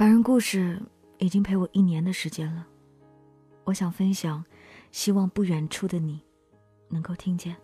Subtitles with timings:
[0.00, 0.80] 凡人故事
[1.18, 2.66] 已经陪我一年的时间了，
[3.64, 4.42] 我想分享，
[4.90, 6.22] 希望不远处的你
[6.88, 7.54] 能够听见。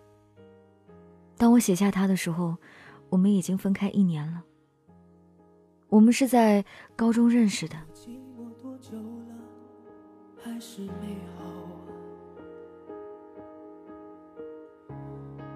[1.38, 2.54] 当我写下它的时候，
[3.09, 4.45] 我们已经分开一年了。
[5.88, 6.63] 我们是在
[6.95, 7.75] 高中认识的。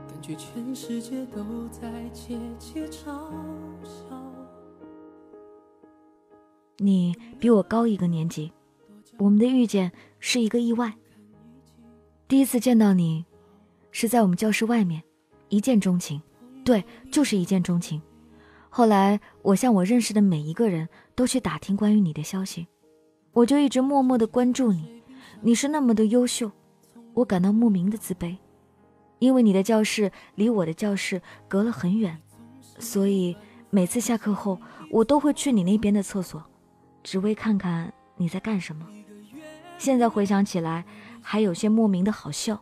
[0.08, 3.30] 感觉全世界都在窃窃嘲
[3.84, 4.09] 笑。
[6.82, 8.50] 你比我高一个年级，
[9.18, 10.90] 我们的遇见是一个意外。
[12.26, 13.22] 第一次见到你，
[13.90, 15.02] 是在我们教室外面，
[15.50, 16.22] 一见钟情，
[16.64, 18.00] 对，就是一见钟情。
[18.70, 22.66] 后来我向我认识的每一个人都去打听关于你的消息，
[23.32, 25.02] 我就一直默默的关注你。
[25.42, 26.50] 你是那么的优秀，
[27.12, 28.38] 我感到莫名的自卑，
[29.18, 32.18] 因为你的教室离我的教室隔了很远，
[32.78, 33.36] 所以
[33.68, 34.58] 每次下课后
[34.90, 36.42] 我都会去你那边的厕所。
[37.02, 38.86] 只为看看你在干什么。
[39.78, 40.84] 现在回想起来，
[41.22, 42.60] 还有些莫名的好笑。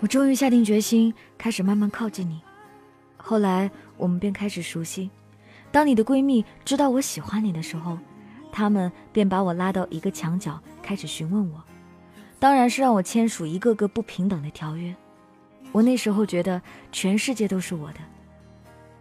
[0.00, 2.40] 我终于下定决心，开始慢慢靠近你。
[3.16, 5.10] 后来我们便开始熟悉。
[5.72, 7.98] 当你的闺蜜知道我喜欢你的时候，
[8.52, 10.60] 她们便把我拉到一个墙角。
[10.84, 11.64] 开始询问我，
[12.38, 14.94] 当然是让我签署一个个不平等的条约。
[15.72, 16.60] 我那时候觉得
[16.92, 18.00] 全世界都是我的，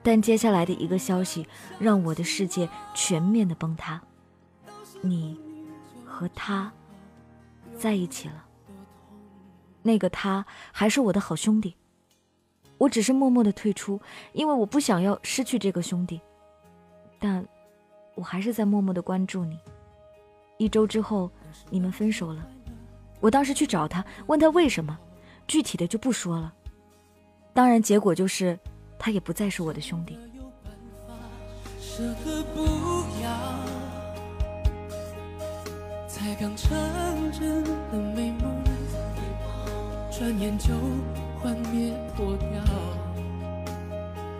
[0.02, 1.46] 但接下来的一个消息
[1.78, 4.02] 让我的世界全面的崩塌：
[5.02, 5.38] 你
[6.06, 6.72] 和他
[7.78, 8.46] 在一起了。
[9.82, 11.76] 那个他还是我的好兄弟，
[12.78, 14.00] 我只是默默的退出，
[14.32, 16.22] 因为我不想要失去这个兄弟。
[17.20, 17.46] 但
[18.16, 19.60] 我还是在默默的关注你。
[20.58, 21.30] 一周之后。
[21.70, 22.48] 你们分手了，
[23.20, 24.98] 我当时去找他，问他为什么，
[25.48, 26.54] 具体的就不说了。
[27.54, 28.58] 当然，结果就是
[28.98, 30.18] 他也不再是我的兄弟。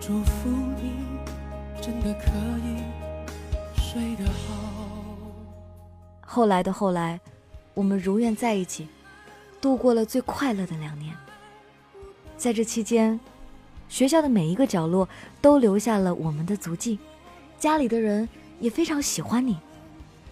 [0.00, 0.92] 祝福你，
[1.80, 2.28] 真的可
[2.62, 2.82] 以
[3.80, 4.73] 睡得好。
[6.34, 7.20] 后来的后来，
[7.74, 8.88] 我们如愿在一起，
[9.60, 11.16] 度过了最快乐的两年。
[12.36, 13.20] 在这期间，
[13.88, 15.08] 学校的每一个角落
[15.40, 16.98] 都留下了我们的足迹，
[17.56, 18.28] 家里的人
[18.58, 19.58] 也非常喜欢你。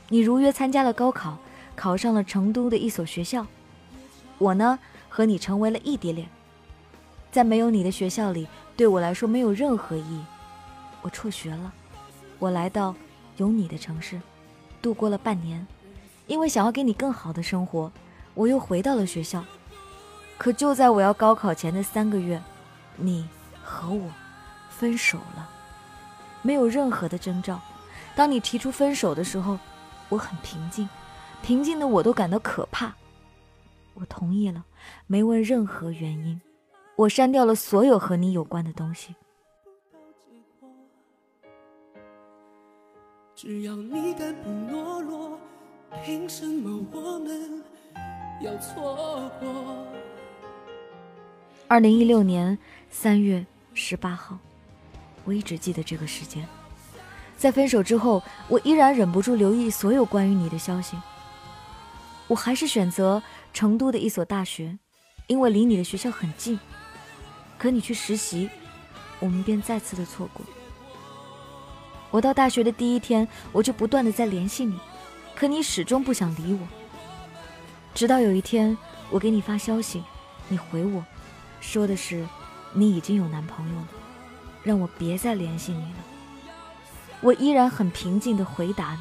[0.08, 1.38] 你如约参加了高考，
[1.76, 3.46] 考上了成都的一所学校。
[4.38, 4.76] 我呢，
[5.08, 6.28] 和你成为了异地恋，
[7.30, 10.24] 在没有你的学校里，对我来说没有任何意义。
[11.00, 11.72] 我辍学了，
[12.40, 12.92] 我来到
[13.36, 14.20] 有你的城市，
[14.82, 15.64] 度过了半年。
[16.26, 17.90] 因为想要给你更好的生活，
[18.34, 19.44] 我又回到了学校。
[20.38, 22.42] 可就在我要高考前的三个月，
[22.96, 23.28] 你
[23.62, 24.10] 和我
[24.70, 25.48] 分手了，
[26.42, 27.60] 没有任何的征兆。
[28.16, 29.58] 当你提出分手的时候，
[30.08, 30.88] 我很平静，
[31.42, 32.92] 平静的我都感到可怕。
[33.94, 34.64] 我同意了，
[35.06, 36.40] 没问任何原因。
[36.96, 39.14] 我删掉了所有和你有关的东西。
[43.34, 45.31] 只要你敢不懦弱。
[46.00, 47.62] 凭什么我们
[48.40, 49.86] 要错过？
[51.68, 52.58] 二零一六年
[52.90, 53.44] 三月
[53.74, 54.36] 十八号，
[55.24, 56.44] 我一直记得这个时间。
[57.36, 60.96] 在分手之后，我依然忍不住留意所有关于你的消息。
[62.26, 64.76] 我还是选择成都的一所大学，
[65.28, 66.58] 因为离你的学校很近。
[67.58, 68.50] 可你去实习，
[69.20, 70.44] 我们便再次的错过。
[72.10, 74.76] 我到大学的第一天，我就不断的在联系你。
[75.34, 76.68] 可你始终不想理我，
[77.94, 78.76] 直到有一天
[79.10, 80.02] 我给你发消息，
[80.48, 81.04] 你回我，
[81.60, 82.26] 说的是
[82.72, 83.88] 你已经有男朋友了，
[84.62, 85.98] 让我别再联系你了。
[87.20, 89.00] 我依然很平静的回答你。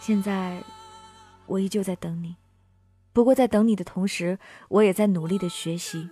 [0.00, 0.62] 现在
[1.46, 2.36] 我依旧在等你，
[3.12, 4.38] 不过在等你的同时，
[4.68, 6.08] 我也在努力的学习。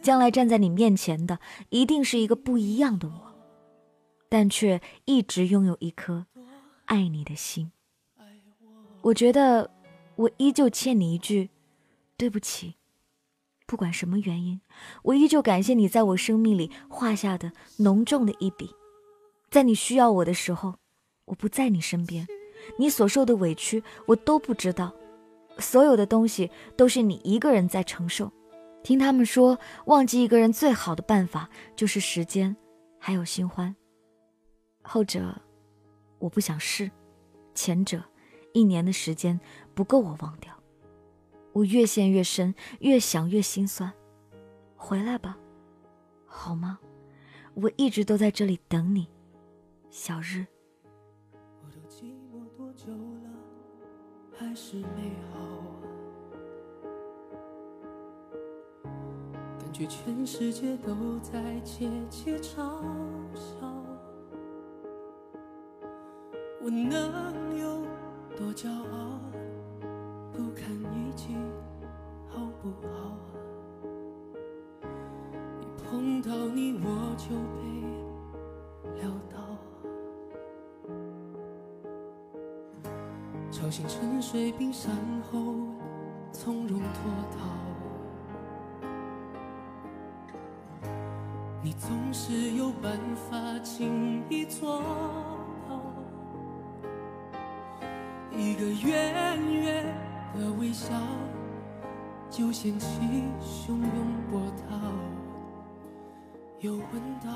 [0.00, 1.38] 将来站在你面前的
[1.68, 3.34] 一定是一个不一样的我，
[4.30, 6.26] 但却一直拥有一颗。
[6.90, 7.70] 爱你的心，
[9.00, 9.70] 我觉得
[10.16, 11.48] 我依旧欠你一句
[12.16, 12.74] 对不起。
[13.64, 14.60] 不管什么原因，
[15.04, 18.74] 我依旧感谢你在我生命里画下的浓重的一笔。
[19.52, 20.74] 在你需要我的时候，
[21.26, 22.26] 我不在你身边，
[22.76, 24.92] 你所受的委屈我都不知道。
[25.60, 28.32] 所有的东西都是你一个人在承受。
[28.82, 32.56] 听他们说，忘记一个人最好的办法就是时间，
[32.98, 33.76] 还有新欢。
[34.82, 35.40] 后者。
[36.20, 36.88] 我不想试，
[37.54, 38.00] 前者
[38.52, 39.40] 一年的时间
[39.74, 40.54] 不够我忘掉。
[41.52, 43.92] 我越陷越深，越想越心酸。
[44.76, 45.36] 回来吧，
[46.24, 46.78] 好吗？
[47.54, 49.08] 我一直都在这里等你，
[49.90, 50.46] 小日。
[59.58, 62.82] 感觉全世界都在窃窃嘲
[63.34, 63.59] 笑，
[66.62, 67.86] 我能有
[68.36, 69.18] 多骄傲？
[70.30, 71.34] 不堪一击
[72.28, 73.16] 好不好？
[75.62, 77.60] 一碰到你我就被
[79.00, 79.40] 撂倒，
[83.50, 84.94] 吵醒沉睡冰山
[85.32, 85.54] 后，
[86.30, 87.48] 从容脱逃。
[91.62, 94.19] 你总是有办法轻
[98.60, 99.86] 个远远。
[100.38, 100.92] 的微笑
[102.30, 102.86] 就掀起
[103.42, 104.78] 汹涌波涛，
[106.60, 107.30] 有闻到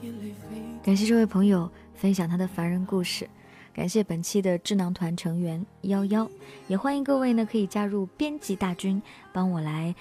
[0.00, 0.62] 眼泪飞。
[0.84, 3.28] 感谢这位朋友分享他的凡人故事，
[3.74, 6.30] 感谢本期的智囊团成员幺幺，
[6.68, 9.02] 也欢迎各位呢可以加入编辑大军，
[9.32, 9.92] 帮我来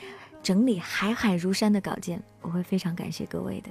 [0.44, 3.70] 整理海海如山的稿件，我会非常感谢各位的。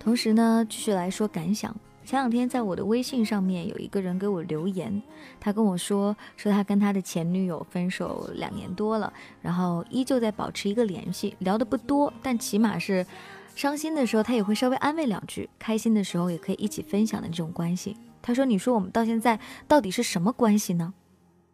[0.00, 1.74] 同时呢，继续来说感想。
[2.04, 5.02] 前两天在我的微信上面有一个人给我留言，
[5.40, 13.06] 他跟我说说他跟他的前女友分手两年多了，然后依旧在保持一个联系，聊的不多，但起码是
[13.54, 17.96] 伤心的时候他也会稍微安慰两句，开心的时候也可以一起分享的这种关系。
[18.20, 20.92] 他说：“你说我们到现在到底是什么关系呢？”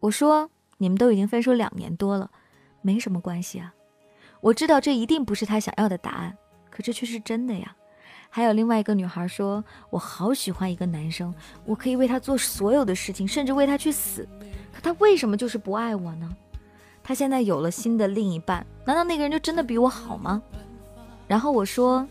[0.00, 2.30] 我说：“你们都已经分手两年多了，
[2.80, 3.74] 没什么关系啊。”
[4.40, 6.36] 我知道这一定不是他想要的答案，
[6.70, 7.76] 可这却是真的呀。
[8.32, 11.34] 还有另外一个女孩说：“我好喜欢一个男生，
[11.64, 14.26] 我可以为他做所有的事情，甚至为他去死。
[14.72, 16.30] 可他为什么就是不爱我呢？
[17.02, 20.40] 他现在有了新的另一半，难道那个人就真的比我好吗？”
[21.26, 22.06] 然后我说：“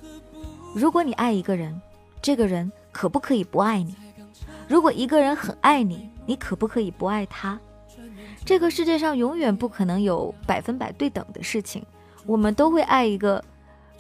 [0.76, 1.82] 如果你爱一个人，
[2.22, 3.96] 这个人可不可以不爱你？
[4.68, 7.58] 如果一个人很爱你，你可不可以不爱他？
[8.44, 11.82] 这个世界上永远不可能有百分百对等的事情，
[12.26, 13.42] 我们都会爱一个。”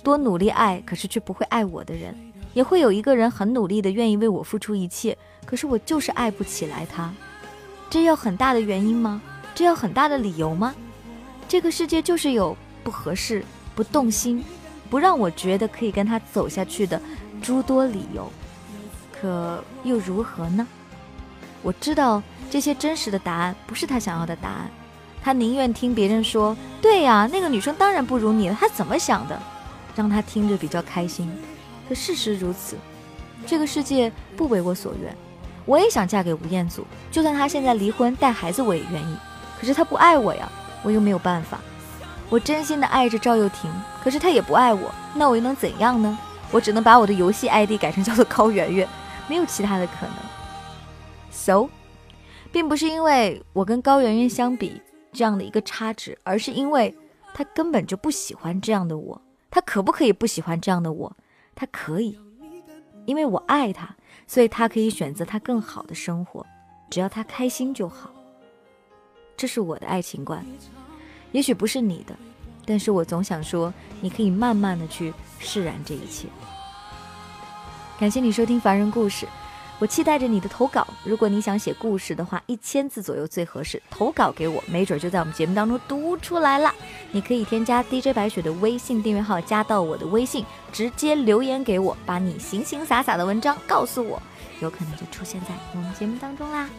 [0.04, 2.16] 多努力爱，可是却不会爱我的人，
[2.54, 7.14] 也会有一个人很努力的愿意为我付出一切，可是我就是爱不起来他。
[7.90, 9.22] 这要很大的原因吗？
[9.54, 10.74] 这要很大的理由吗？
[11.48, 13.44] 这个世界就是有不合适、
[13.76, 14.44] 不动心、
[14.90, 17.02] 不让我觉得可以跟他走下去的
[17.42, 18.32] 诸多理由，
[19.12, 20.66] 可又如何呢？
[21.62, 24.72] 我知道这些真实的答案不是他想要的答案，
[25.22, 29.38] 他宁愿听别人说：“对呀，那个女生当然不如你了。”他怎么想的？
[30.00, 31.30] 让他听着比较开心，
[31.90, 32.78] 可事实如此，
[33.46, 35.14] 这个世界不为我所愿。
[35.66, 39.18] 我也想嫁给吴彦祖，就算他现在离婚带孩子，我也愿意。
[39.60, 40.50] 可是他不爱我呀，
[40.84, 41.60] 我又没有办法。
[42.30, 43.70] 我真心的爱着赵又廷，
[44.02, 46.18] 可是他也不爱我，那我又能怎样呢？
[46.50, 48.88] 我只能把我的游戏 ID 改成叫做高圆圆，
[49.28, 50.16] 没有其他的可能。
[51.30, 51.68] So，
[52.54, 54.82] 并不是因为我跟高圆圆相比
[55.12, 56.96] 这样的一个差值，而是因为
[57.34, 59.22] 他根本就不喜欢这样的我。
[59.50, 61.16] 他可不可以不喜欢这样的我？
[61.56, 62.18] 他可以，
[63.06, 63.96] 因为我爱他，
[64.28, 66.46] 所以他可以选择他更好的生活，
[66.90, 68.12] 只要他开心就好。
[69.36, 70.46] 这是我的爱情观，
[71.32, 72.16] 也许不是你的，
[72.66, 76.28] 但是我总想说，你可以慢慢的去释然这一切。
[78.00, 79.26] 感谢你收听《凡人故事》。
[79.80, 80.86] 我期待着你的投稿。
[81.04, 83.82] 如果你想写故事的话，一千字左右最合适。
[83.90, 86.74] 投稿给我，没准就在我们节目当中读出来了。
[87.12, 94.22] 你可以添加 DJ 白雪的微信订阅号，加到我的微信，直接留言给我，把你形形洒洒的文章告诉我，
[94.60, 96.70] 有可能就出现在我们节目当中啦。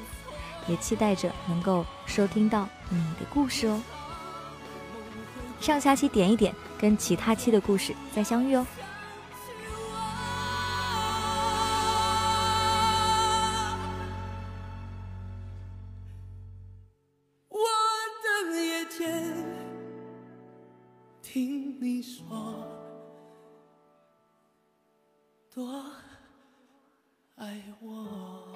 [0.67, 3.81] 也期待着能够收听到你的故事哦。
[5.59, 8.67] 上下期点一点，跟其他期的故事再相遇哦。
[25.53, 25.85] 多
[27.35, 28.47] 爱我。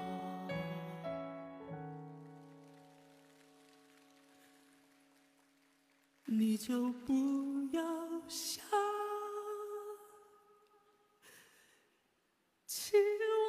[6.27, 7.83] 你就不要
[8.29, 8.65] 想
[12.67, 13.45] 起我。